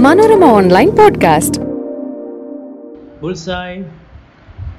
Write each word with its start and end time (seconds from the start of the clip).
Manorama 0.00 0.44
online 0.44 0.90
podcast. 0.90 1.60
Bullseye 3.22 3.84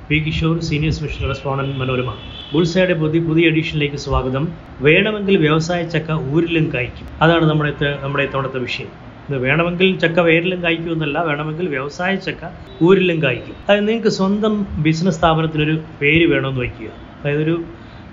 P 0.09 0.15
Kishore 0.15 0.61
senior 0.61 0.93
special 0.93 1.27
respondent 1.27 1.77
Manorama. 1.77 2.13
ബുൾസായുടെ 2.53 2.93
പുതിയ 2.93 3.21
പുതിയ 3.21 3.45
എഡിഷനിലേക്ക് 3.47 3.95
സ്വാഗതം. 3.95 4.47
വേണമെങ്കിൽ 4.79 5.37
വ്യവസായ 5.37 5.83
ചക്ക 5.83 6.35
ഊരിലും 6.35 6.71
കായ്ക്കും. 6.73 7.07
അതാണ് 7.21 7.49
നമ്മുടെ 7.49 7.73
നമ്മുടെ 8.01 8.23
ഇത്തവണത്തെ 8.23 8.59
വിഷയം. 8.59 8.87
ഇത് 9.29 9.37
വേണമെങ്കിൽ 9.37 9.99
ചക്ക 9.99 10.19
വേരിലും 10.19 10.63
കായ്ക്കും 10.63 10.93
എന്നല്ല 10.93 11.19
വേണമെങ്കിൽ 11.19 11.67
വ്യവസായ 11.67 12.15
ചക്ക 12.15 12.49
ഊരിലും 12.83 13.23
കായ്ക്കും. 13.23 13.55
അതായത് 13.69 13.87
നിങ്ങൾക്ക് 13.87 14.07
സ്വന്തം 14.07 14.67
ബിസിനസ് 14.83 15.17
സ്ഥാപനത്തിനൊരു 15.17 15.79
പേര് 16.01 16.33
വേണമെന്ന് 16.33 16.61
വയ്ക്കുക. 16.61 16.87
അതായത് 16.87 17.43
ഒരു 17.43 17.63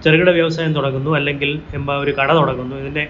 ചെറുകിട 0.05 0.31
വ്യവസായം 0.31 0.75
തുടങ്ങുന്നു 0.75 1.11
അല്ലെങ്കിൽ 1.11 1.61
എന്താ 1.75 1.97
ഒരു 1.97 2.11
കട 2.11 2.33
തുടങ്ങുന്നു 2.33 2.77
ഇതിന്റെ 2.77 3.09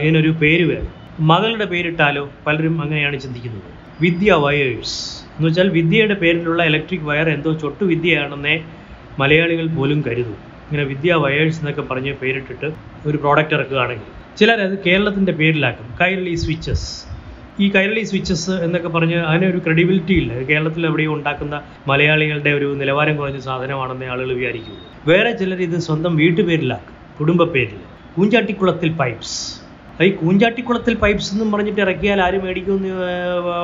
ഇതിനൊരു 0.00 0.28
പേര് 0.28 0.64
വേണം 0.70 0.92
മകളുടെ 1.20 1.64
പേരിട്ടാലോ 1.64 2.30
പലരും 2.46 2.82
അങ്ങനെയാണ് 2.82 3.20
ചിന്തിക്കുന്നത്. 3.20 3.62
വിദ്യ 4.00 4.32
വയേഴ്സ്. 4.32 5.22
എന്ന് 5.36 5.48
വെച്ചാൽ 5.48 5.68
വിദ്യയുടെ 5.68 6.14
പേരിലുള്ള 6.14 6.62
ഇലക്ട്രിക് 6.62 7.00
വയർ 7.00 7.28
എന്തോ 7.28 7.52
ചൊട്ടു 7.52 7.84
വിദ്യയാണെന്നേ 7.84 8.64
മലയാളികൾ 9.18 9.66
പോലും 9.66 10.04
കരുതും. 10.06 10.38
ഇങ്ങനെ 10.66 10.84
വിദ്യ 10.84 11.14
വയേഴ്സ് 11.14 11.60
എന്നൊക്കെ 11.60 11.82
പറഞ്ഞ് 11.82 12.14
പേരിട്ടിട്ട് 12.14 12.72
ഒരു 13.06 13.16
പ്രോഡക്റ്റ് 13.16 13.54
ഇറക്കുകയാണെങ്കിൽ. 13.54 14.36
ചിലരത് 14.38 14.78
കേരളത്തിന്റെ 14.86 15.32
പേരിലാക്കും. 15.32 15.96
കൈരളി 16.00 16.34
സ്വിച്ചസ് 16.34 17.04
ഈ 17.60 17.70
കൈരളി 17.70 18.02
സ്വിച്ചസ് 18.02 18.50
എന്നൊക്കെ 18.50 18.88
പറഞ്ഞ് 18.88 19.46
ഒരു 19.46 19.58
ക്രെഡിബിലിറ്റി 19.58 20.12
ഇല്ല. 20.12 20.32
കേരളത്തിൽ 20.32 20.86
എവിടെയും 20.86 21.14
ഉണ്ടാക്കുന്ന 21.14 21.62
മലയാളികളുടെ 21.86 22.50
ഒരു 22.50 22.74
നിലവാരം 22.74 23.16
കുറഞ്ഞ 23.16 23.38
സാധനമാണെന്ന് 23.38 24.06
ആളുകൾ 24.06 24.32
വിചാരിക്കും. 24.32 24.76
വേറെ 25.06 25.32
ചിലർ 25.32 25.62
ഇത് 25.62 25.78
സ്വന്തം 25.78 26.16
വീട്ടുപേരിലാക്കും. 26.16 26.94
കുടുംബ 27.20 27.44
പേരിൽ. 27.44 27.80
കൂഞ്ചാട്ടിക്കുളത്തിൽ 28.16 28.92
പൈപ്സ് 28.92 29.61
ഈ 30.00 30.10
കൂഞ്ചാട്ടിക്കുളത്തിൽ 30.10 30.94
പൈപ്സ് 30.94 31.32
എന്നും 31.34 31.52
പറഞ്ഞിട്ട് 31.52 31.80
ഇറക്കിയാൽ 31.80 32.20
ആര് 32.20 32.38
മേടിക്കുമെന്ന് 32.44 32.92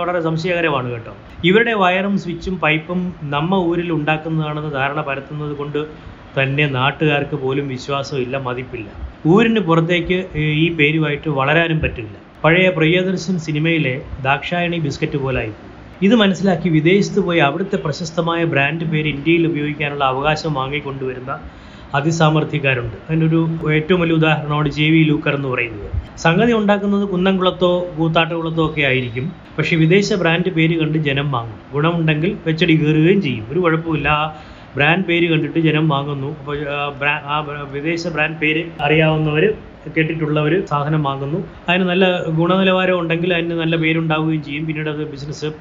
വളരെ 0.00 0.20
സംശയകരമാണ് 0.20 0.90
കേട്ടോ. 0.90 1.12
ഇവരുടെ 1.44 1.74
വയറും 1.74 2.18
സ്വിച്ചും 2.18 2.58
പൈപ്പും 2.58 3.00
നമ്മ 3.22 3.54
ഊരിൽ 3.54 3.92
ഉണ്ടാക്കുന്നതാണെന്ന് 3.92 4.72
ധാരണ 4.72 5.00
പരത്തുന്നത് 5.00 5.56
കൊണ്ട് 5.56 5.80
തന്നെ 6.38 6.66
നാട്ടുകാർക്ക് 6.66 7.34
പോലും 7.34 7.68
വിശ്വാസമില്ല 7.68 8.36
മതിപ്പില്ല. 8.38 8.88
ഊരിന് 9.26 9.60
പുറത്തേക്ക് 9.60 10.18
ഈ 10.36 10.74
പേരുമായിട്ട് 10.74 11.28
വളരാനും 11.28 11.80
പറ്റില്ല. 11.80 12.14
പഴയ 12.44 12.68
പ്രിയദർശൻ 12.68 13.38
സിനിമയിലെ 13.38 14.00
ദാക്ഷായണി 14.22 14.78
ബിസ്ക്കറ്റ് 14.78 15.16
പോലായി 15.16 15.52
ഇത് 16.02 16.14
മനസ്സിലാക്കി 16.14 16.68
വിദേശത്ത് 16.68 17.20
പോയി 17.20 17.38
അവിടുത്തെ 17.38 17.76
പ്രശസ്തമായ 17.76 18.44
ബ്രാൻഡ് 18.44 18.84
പേര് 18.84 19.08
ഇന്ത്യയിൽ 19.08 19.46
ഉപയോഗിക്കാനുള്ള 19.46 20.04
അവകാശം 20.04 20.54
വാങ്ങിക്കൊണ്ടുവരുന്ന 20.54 21.32
അതിസാമർഥ്യക്കാരുണ്ട് 21.94 22.96
അതിനൊരു 23.10 23.48
ഏറ്റവും 23.72 24.00
വലിയ 24.00 24.14
ഉദാഹരണമാണ് 24.14 24.68
ജെ 24.68 24.88
വി 24.88 25.02
ലൂക്കർ 25.02 25.34
എന്ന് 25.34 25.48
പറയുന്നത്. 25.48 26.18
സംഗതി 26.18 26.52
ഉണ്ടാക്കുന്നത് 26.52 27.08
കുന്നംകുളത്തോ 27.08 27.94
കൂത്താട്ടുകുളത്തോ 27.98 28.66
ഒക്കെ 28.66 28.82
ആയിരിക്കും. 28.82 29.32
പക്ഷേ 29.58 29.76
വിദേശ 29.76 30.12
ബ്രാൻഡ് 30.12 30.50
പേര് 30.50 30.80
കണ്ട് 30.80 30.98
ജനം 30.98 31.32
വാങ്ങും. 31.32 31.58
ഗുണമുണ്ടെങ്കിൽ 31.72 32.36
വെച്ചടി 32.46 32.72
കയറുകയും 32.72 33.22
ചെയ്യും. 33.22 33.46
ഒരു 33.50 33.60
കുഴപ്പമില്ല. 33.60 34.36
ബ്രാൻഡ് 34.76 35.04
പേര് 35.04 35.30
കണ്ടിട്ട് 35.30 35.58
ജനം 35.58 35.88
വാങ്ങുന്നു. 35.88 36.36
അപ്പോൾ 36.44 36.58
ആ 37.08 37.66
വിദേശ 37.72 38.06
ബ്രാൻഡ് 38.06 38.36
പേര് 38.36 38.64
അറിയാവുന്നവർ 38.80 39.54
കേട്ടിട്ടുള്ളവർ 39.96 40.66
സാധനം 40.66 41.02
വാങ്ങുന്നു. 41.02 41.44
അതിന് 41.68 41.84
നല്ല 41.88 42.24
ഗുണനിലവാരം 42.28 42.98
ഉണ്ടെങ്കിൽ 43.00 43.34
അതിന് 43.34 43.54
നല്ല 43.60 43.76
പേരുണ്ടാവുകയും 43.76 44.42
ചെയ്യും. 44.42 44.66
പിന്നീട് 44.66 44.90
അത് 44.90 45.10
ബിസിനസ് 45.10 45.52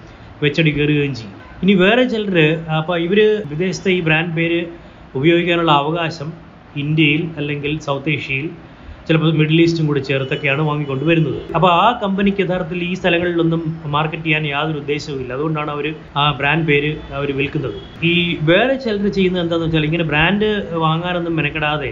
വെച്ചടി 0.44 0.72
കയറുകയും 0.72 1.16
ചെയ്യും. 1.16 1.36
ഇനി 1.64 1.74
വേറെ 1.74 2.04
ചിലർ 2.04 2.38
അപ്പോൾ 2.78 3.00
ഇവർ 3.00 3.42
വിദേശത്തെ 3.48 3.92
ഈ 3.92 4.02
ബ്രാൻഡ് 4.02 4.36
പേര് 4.36 4.66
ഉപയോഗിക്കാനുള്ള 5.14 5.72
അവകാശം 5.72 6.30
ഇന്ത്യയിൽ 6.76 7.30
അല്ലെങ്കിൽ 7.38 7.80
സൗത്ത് 7.80 8.10
ഏഷ്യയിൽ 8.10 8.48
ചിലപ്പോൾ 9.08 9.32
മിഡിൽ 9.32 9.62
ഈസ്റ്റും 9.62 9.88
കൂടി 9.88 10.00
ചേർത്തൊക്കെയാണ് 10.00 10.62
വാങ്ങിക്കൊണ്ട് 10.62 11.06
വരുന്നത് 11.06 11.38
അപ്പോൾ 11.56 11.72
ആ 11.72 12.00
കമ്പനിക്ക് 12.02 12.42
യഥാർത്ഥത്തിൽ 12.42 12.84
ഈ 12.84 12.94
സ്ഥലങ്ങളിലൊന്നും 12.94 13.62
മാർക്കറ്റ് 13.86 14.24
ചെയ്യാൻ 14.24 14.48
യാതൊരു 14.48 14.78
ഉദ്ദേശവുമില്ല 14.78 15.34
അതുകൊണ്ടാണ് 15.34 15.72
അവർ 15.72 15.96
ആ 16.16 16.32
ബ്രാൻഡ് 16.32 16.66
പേര് 16.66 16.98
അവർ 17.14 17.36
വിൽക്കുന്നത്. 17.36 17.78
ഈ 18.04 18.14
വേറെ 18.42 18.76
ചിലർ 18.76 19.08
ചെയ്യുന്നത് 19.08 19.44
എന്താണെന്ന് 19.44 19.68
വെച്ചാൽ 19.68 19.86
ഇങ്ങനെ 19.86 20.04
ബ്രാൻഡ് 20.04 20.50
വാങ്ങാനൊന്നും 20.78 21.36
മെനക്കെടാതെ 21.36 21.92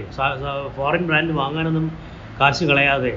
ഫോറിൻ 0.75 1.07
ബ്രാൻഡ് 1.07 1.31
വാങ്ങാനൊന്നും 1.31 1.91
കാശ് 2.39 2.63
കളയാതെ 2.63 3.13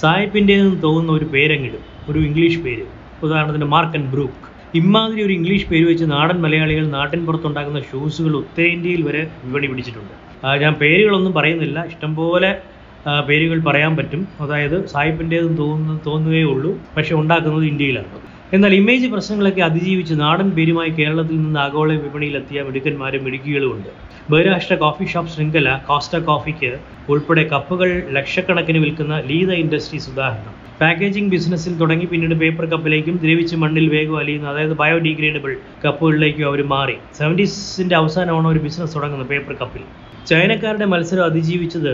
സായിപ്പിന്റെ 0.00 0.56
തോന്നുന്ന 0.84 1.12
ഒരു 1.12 1.24
പേരെങ്കിലും 1.24 1.82
ഒരു 2.08 2.18
ഇംഗ്ലീഷ് 2.18 2.58
പേര് 2.58 2.84
ഉദാഹരണത്തിന് 3.22 3.64
മാർക്ക് 3.64 3.96
ആൻഡ് 3.96 4.10
ബ്രൂക്ക് 4.10 4.51
ഇമാതിരി 4.74 5.22
ഒരു 5.22 5.32
ഇംഗ്ലീഷ് 5.32 5.66
പേര് 5.66 5.84
വെച്ച് 5.84 6.04
നാടൻ 6.12 6.42
മലയാളികൾ 6.42 6.86
നാട്ടിൻ 6.86 7.26
പുറത്തുണ്ടാക്കുന്ന 7.26 7.80
ഷൂസുകൾ 7.80 8.36
ഉത്തരേന്ത്യയിൽ 8.36 9.02
വരെ 9.02 9.30
വിപണി 9.44 9.66
പിടിച്ചിട്ടുണ്ട്. 9.66 10.14
ഞാൻ 10.62 10.72
പേരുകളൊന്നും 10.74 11.32
പറയുന്നില്ല. 11.32 11.84
ഇഷ്ടംപോലെ 11.84 12.58
പേരുകൾ 13.28 13.62
പറയാൻ 13.62 13.96
പറ്റും. 13.96 14.28
അതായത് 14.40 14.86
സായിപ്പിന്റേതെന്ന് 14.86 15.58
തോന്നുന്നു 15.58 16.00
തോന്നുകയേ 16.06 16.42
ഉള്ളൂ. 16.42 16.78
പക്ഷെ 16.96 17.14
ഉണ്ടാക്കുന്നത് 17.14 17.64
ഇന്ത്യയിലാണ്. 17.64 18.20
എന്നാൽ 18.52 18.74
ഇമേജ് 18.74 19.06
പ്രശ്നങ്ങളൊക്കെ 19.08 19.60
അതിജീവിച്ച് 19.60 20.14
നാടൻ 20.20 20.50
പേരുമായി 20.50 20.88
കേരളത്തിൽ 20.88 21.36
നിന്ന് 21.36 21.60
ആഗോള 21.60 21.92
വിപണിയിലെത്തിയ 21.92 22.62
മിടുക്കന്മാരും 22.62 23.24
മിടുക്കികളുമുണ്ട്. 23.24 23.88
ബഹിരാഷ്ട്ര 24.30 24.74
കോഫി 24.74 25.04
ഷോപ്പ് 25.04 25.32
ശൃംഖല 25.32 25.80
കോസ്റ്റ 25.88 26.16
കോഫിക്ക് 26.16 26.78
ഉൾപ്പെടെ 27.08 27.42
കപ്പുകൾ 27.42 28.02
ലക്ഷക്കണക്കിന് 28.10 28.78
വിൽക്കുന്ന 28.78 29.20
ലീത 29.20 29.52
ഇൻഡസ്ട്രീസ് 29.52 30.10
ഉദാഹരണം. 30.10 30.61
പാക്കേജിംഗ് 30.80 31.30
ബിസിനസ്സിൽ 31.30 31.72
തുടങ്ങി 31.80 32.04
പിന്നീട് 32.04 32.34
പേപ്പർ 32.34 32.64
കപ്പിലേക്കും 32.64 33.16
ദ്രവിച്ച് 33.16 33.56
മണ്ണിൽ 33.56 33.88
വേഗം 33.94 34.16
അലിയുന്ന. 34.18 34.48
അതായത് 34.48 34.72
ബയോഡീഗ്രേഡബിൾ 34.72 35.52
കപ്പുകളിലേക്കും 35.84 36.46
അവർ 36.46 36.60
മാറി. 36.74 36.96
സെവന്റീസിന്റെ 37.18 37.96
അവസാനമാണ് 37.96 38.48
ഒരു 38.48 38.58
ബിസിനസ് 38.58 38.94
തുടങ്ങുന്നത് 38.96 39.28
പേപ്പർ 39.28 39.54
കപ്പിൽ 39.60 39.84
ചൈനക്കാരുടെ 40.26 40.84
മത്സരം 40.84 41.24
അതിജീവിച്ചത് 41.24 41.92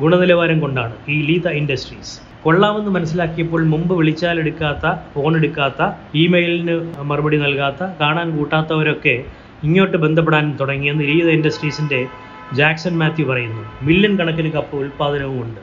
ഗുണനിലവാരം 0.00 0.60
കൊണ്ടാണ്. 0.60 0.94
ഈ 1.08 1.22
ലീത 1.28 1.48
ഇൻഡസ്ട്രീസ് 1.60 2.14
കൊള്ളാമെന്ന് 2.44 2.90
മനസ്സിലാക്കിയപ്പോൾ 2.90 3.62
മുമ്പ് 3.66 3.94
വിളിച്ചാലെടുക്കാത്ത 3.98 4.84
ഫോൺ 5.14 5.36
എടുക്കാത്ത 5.36 5.80
ഇമെയിലിന് 6.14 6.76
മറുപടി 7.10 7.36
നൽകാത്ത 7.36 7.82
കാണാൻ 8.00 8.36
കൂട്ടാത്തവരൊക്കെ 8.36 9.16
ഇങ്ങോട്ട് 9.64 9.96
ബന്ധപ്പെടാൻ 9.96 10.56
തുടങ്ങിയെന്ന് 10.60 11.04
ലീത 11.04 11.28
ഇൻഡസ്ട്രീസിന്റെ 11.28 12.00
ജാക്സൺ 12.54 12.98
മാത്യു 12.98 13.24
പറയുന്നു. 13.24 13.62
മില്യൺ 13.82 14.12
കണക്കിന് 14.18 14.52
കപ്പ് 14.52 14.76
ഉൽപ്പാദനവും 14.76 15.40
ഉണ്ട്. 15.44 15.60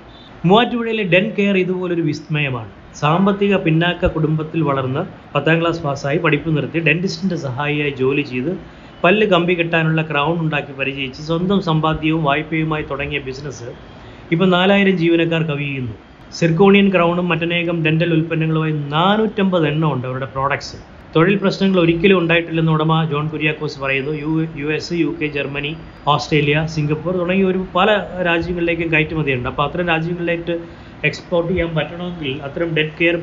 മൂവാറ്റുപുഴയിലെ 0.47 1.03
ഡെൻ 1.13 1.25
കെയർ 1.37 1.55
ഇതുപോലൊരു 1.61 2.03
വിസ്മയമാണ്. 2.07 2.71
സാമ്പത്തിക 3.01 3.53
പിന്നാക്ക 3.65 4.05
കുടുംബത്തിൽ 4.15 4.59
വളർന്ന് 4.69 5.01
പത്താം 5.33 5.57
ക്ലാസ് 5.61 5.81
പാസ്സായി 5.85 6.19
പഠിപ്പ് 6.25 6.49
നിർത്തി 6.57 6.79
ഡെന്റിസ്റ്റിന്റെ 6.87 7.37
സഹായിയായി 7.45 7.93
ജോലി 8.01 8.23
ചെയ്ത് 8.31 8.51
പല്ല് 9.03 9.25
കമ്പി 9.33 9.53
കെട്ടാനുള്ള 9.59 10.01
ക്രൗൺ 10.11 10.35
ഉണ്ടാക്കി 10.43 10.73
പരിചയിച്ച് 10.79 11.21
സ്വന്തം 11.29 11.59
സമ്പാദ്യവും 11.69 12.23
വായ്പയുമായി 12.29 12.83
തുടങ്ങിയ 12.91 13.19
ബിസിനസ് 13.27 13.67
ഇപ്പോൾ 14.31 14.47
നാലായിരം 14.55 14.95
ജീവനക്കാർ 15.01 15.41
കവിയുന്നു. 15.51 15.95
സിർക്കോണിയൻ 16.33 16.87
ക്രൗണും 16.95 17.27
മറ്റനേകം 17.31 17.77
ഡെന്റൽ 17.85 18.11
ഉൽപ്പന്നങ്ങളുമായി 18.17 18.75
നാനൂറ്റമ്പത് 18.95 19.65
എണ്ണം 19.71 19.89
ഉണ്ട് 19.95 20.05
അവരുടെ 20.09 20.29
പ്രോഡക്ട്സ് 20.35 20.77
തൊഴിൽ 21.15 21.35
പ്രശ്നങ്ങൾ 21.41 21.77
ഒരിക്കലും 21.81 22.17
ഉണ്ടായിട്ടില്ലെന്ന് 22.21 22.71
ഉടമ 22.75 22.93
ജോൺ 23.11 23.25
കുര്യാക്കോസ് 23.33 23.77
പറയുന്നു. 23.83 24.13
U 24.23 24.31
U 24.61 24.67
S 24.77 24.95
U 25.01 25.09
K 25.19 25.27
Germany 25.35 25.71
Australia 26.13 26.55
Singapore 26.73 27.13
തുടങ്ങിയ 27.21 27.45
ഒരു 27.51 27.61
പല 27.75 27.89
രാജ്യങ്ങളിലേക്കും 28.27 28.89
കയറ്റുമതിയുണ്ട്. 28.93 29.47
അപ്പോൾ 29.51 29.63
അത്തരം 29.67 29.85
രാജ്യങ്ങളിലേക്ക് 29.91 30.55
എക്സ്പോർട്ട് 31.09 31.49
ചെയ്യാൻ 31.51 31.69
പറ്റണമെങ്കിൽ 31.77 32.33
അത്തരം 32.47 32.69
ഡെഡ് 32.77 32.93
കെയർ 32.99 33.15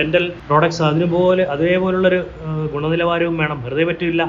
ഡെന്റൽ 0.00 0.24
പ്രോഡക്ട്സ് 0.48 0.82
അതിനുപോലെ 0.88 1.44
അതേപോലുള്ളൊരു 1.54 2.20
ഗുണനിലവാരവും 2.74 3.36
വേണം. 3.42 3.58
വെറുതെ 3.66 3.86
പറ്റില്ല. 3.90 4.22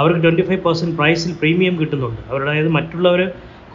അവർക്ക് 0.00 0.22
ട്വന്റി 0.26 0.44
ഫൈവ് 0.48 0.62
പെർസെന്റ് 0.68 0.96
പ്രൈസിൽ 1.00 1.32
പ്രീമിയം 1.42 1.74
കിട്ടുന്നുണ്ട്. 1.80 2.22
അവരുടെ 2.30 2.50
അതായത് 2.52 2.72
മറ്റുള്ളവർ 2.78 3.22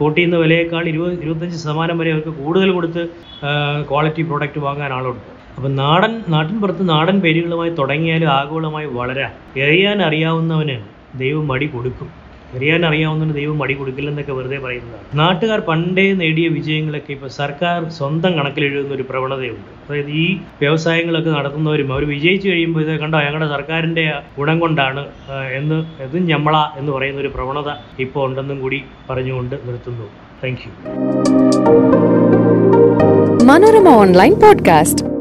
കൂട്ടിയുന്ന 0.00 0.36
വിലയേക്കാൾ 0.44 0.84
ഇരുപത് 0.92 1.14
ഇരുപത്തഞ്ച് 1.24 1.58
ശതമാനം 1.62 1.96
വരെ 2.00 2.10
അവർക്ക് 2.14 2.34
കൂടുതൽ 2.40 2.70
കൊടുത്ത് 2.78 3.02
ക്വാളിറ്റി 3.90 4.22
പ്രോഡക്റ്റ് 4.30 4.60
വാങ്ങാൻ 4.66 4.92
ആളുണ്ട്. 4.98 5.24
അപ്പം 5.56 5.76
നാടൻ 5.76 6.24
നാട്ടിൻ 6.28 6.60
പുറത്ത് 6.60 6.88
നാടൻ 6.88 7.20
പേരുകളുമായി 7.20 7.70
തുടങ്ങിയാൽ 7.70 8.24
ആഗോളമായി 8.24 8.86
വളരാൻ 8.86 9.60
എറിയാൻ 9.60 10.02
അറിയാവുന്നവന് 10.02 10.76
ദൈവം 11.18 11.48
മടി 11.48 11.66
കൊടുക്കും. 11.66 12.22
എറിയാൻ 12.54 12.86
അറിയാവുന്നവന് 12.86 13.34
ദൈവം 13.34 13.58
മടി 13.58 13.74
കൊടുക്കില്ലെന്നൊക്കെ 13.74 14.32
വെറുതെ 14.32 14.58
പറയുന്നതാണ്. 14.58 15.18
നാട്ടുകാർ 15.18 15.60
പണ്ടേ 15.60 16.12
നേടിയ 16.12 16.48
വിജയങ്ങളൊക്കെ 16.48 17.12
ഇപ്പോൾ 17.12 17.28
സർക്കാർ 17.28 17.88
സ്വന്തം 17.88 18.32
കണക്കിലെഴുതുന്ന 18.38 18.94
ഒരു 18.94 19.02
പ്രവണതയുണ്ട്. 19.02 19.70
അതായത് 19.88 20.10
ഈ 20.10 20.34
വ്യവസായങ്ങളൊക്കെ 20.34 21.30
നടത്തുന്നവരും 21.30 21.92
അവർ 21.92 22.04
വിജയിച്ചു 22.04 22.48
കഴിയുമ്പോൾ 22.48 22.80
ഇത് 22.80 23.00
കണ്ടോ 23.00 23.18
ഞങ്ങളുടെ 23.18 23.48
സർക്കാരിന്റെ 23.48 24.12
ഗുണം 24.38 24.60
കൊണ്ടാണ് 24.60 25.06
എന്ന് 25.52 26.02
ഇതും 26.02 26.26
ഞമ്മള 26.26 26.56
എന്ന് 26.76 26.92
പറയുന്ന 26.92 27.20
ഒരു 27.20 27.28
പ്രവണത 27.28 27.72
ഇപ്പോൾ 27.98 28.26
ഉണ്ടെന്നും 28.28 28.60
കൂടി 28.60 28.84
പറഞ്ഞുകൊണ്ട് 29.10 29.56
നിർത്തുന്നു. 29.64 30.08
Thank 30.44 30.68
Manorama 33.44 33.88
online 33.88 34.34
podcast. 34.34 35.11